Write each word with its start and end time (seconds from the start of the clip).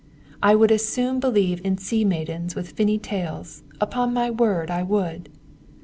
I 0.41 0.55
would 0.55 0.71
as 0.71 0.83
soon 0.83 1.19
believe 1.19 1.63
in 1.63 1.77
sea 1.77 2.03
maidens 2.03 2.55
with 2.55 2.71
finny 2.71 2.97
tails 2.97 3.61
upon 3.79 4.15
my 4.15 4.31
word 4.31 4.71
I 4.71 4.81
would.' 4.81 5.29